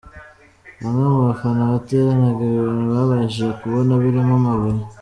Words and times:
Bamwe 0.81 1.05
mu 1.13 1.19
bafana 1.29 1.69
bateranaga 1.71 2.41
ibintu 2.51 2.83
babashije 2.95 3.49
kubona 3.59 3.91
birimo 4.01 4.33
amabuye. 4.39 4.83